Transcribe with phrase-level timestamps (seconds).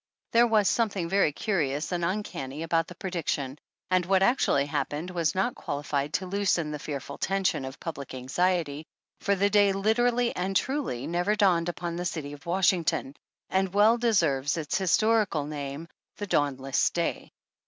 [0.31, 3.59] There was something very curi ous and uncanny about the prediction,
[3.91, 7.79] and what ac tually happened was not qualified to loosen the fear ful tension of
[7.79, 8.87] public anxiety,
[9.19, 13.15] for the day literally and truly never dawned upon the City of Washington,
[13.51, 15.87] and well deserves its historical name,
[16.17, 17.31] the Dawnless Day."